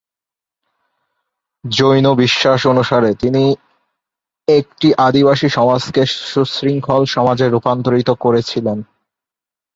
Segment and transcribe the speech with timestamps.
[1.65, 3.43] জৈন বিশ্বাস অনুসারে, তিনি
[4.47, 8.77] একটি আদিবাসী সমাজকে সুশৃঙ্খল সমাজে রূপান্তরিত করেছিলেন।